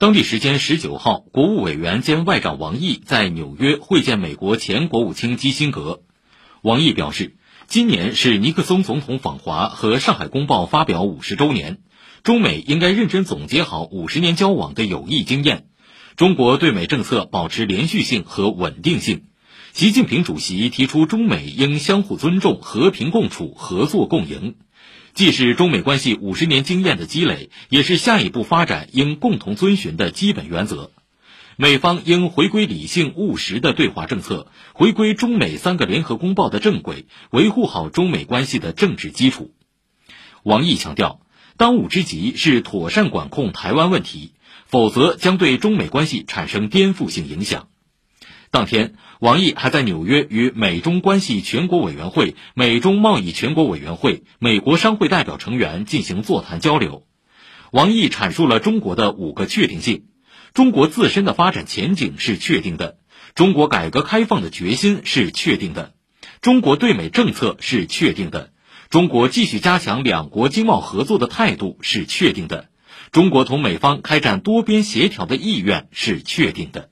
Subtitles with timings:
[0.00, 6.02] 当地时间十九号，国务委员兼外长王毅在纽约会见美国前国务卿基辛格。
[6.62, 7.34] 王毅表示，
[7.66, 11.78] 今年是尼克松总统访华和《上海公报》发表五十周年，
[12.22, 15.66] 中美应该认真总结好五十年交往的有益经验。
[16.14, 19.24] 中国对美政策保持连续性和稳定性。
[19.72, 24.54] 习近平主席提出，中美应相互尊重、和平共处、合作共赢。
[25.18, 30.92] 既是中美关系五十年经验的积累，也是下一步发展应共同遵循的基本原则。
[31.56, 39.50] 美方应回归理性务实的对华政策，回归中美三个联合公报的正轨，维护好中美关系的政治基础。
[40.44, 41.20] 王毅强调，
[41.56, 44.34] 当务之急是妥善管控台湾问题，
[44.66, 47.66] 否则将对中美关系产生颠覆性影响。
[48.50, 57.06] 当天，王毅还在纽约与美中关系全国委员会、美中贸易全国委员会、美国商会代表成员进行座谈交流。
[57.72, 60.04] 王毅阐述了中国的五个确定性：
[60.54, 62.96] 中国自身的发展前景是确定的；
[63.34, 65.92] 中国改革开放的决心是确定的；
[66.40, 68.48] 中国对美政策是确定的；
[68.88, 72.70] 中国继续加强两国经贸合作的态度是确定的；
[73.12, 76.88] 中国同美方开展多边协调的意愿是确定的。